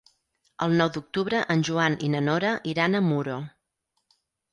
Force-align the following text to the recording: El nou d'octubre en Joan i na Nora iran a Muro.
El 0.65 0.71
nou 0.77 0.87
d'octubre 0.93 1.41
en 1.55 1.61
Joan 1.69 1.97
i 2.07 2.09
na 2.13 2.21
Nora 2.29 2.55
iran 2.73 2.97
a 2.97 3.03
Muro. 3.11 3.37